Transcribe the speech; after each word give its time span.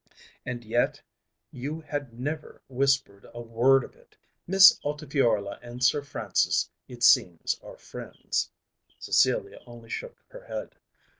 "And 0.47 0.65
yet 0.65 0.99
you 1.51 1.81
had 1.81 2.19
never 2.19 2.63
whispered 2.67 3.27
a 3.35 3.39
word 3.39 3.83
of 3.83 3.95
it. 3.95 4.17
Miss 4.47 4.79
Altifiorla 4.83 5.59
and 5.61 5.83
Sir 5.83 6.01
Francis 6.01 6.71
it 6.87 7.03
seems 7.03 7.59
are 7.61 7.77
friends." 7.77 8.49
Cecilia 8.97 9.59
only 9.67 9.89
shook 9.91 10.17
her 10.29 10.45
head. 10.45 10.73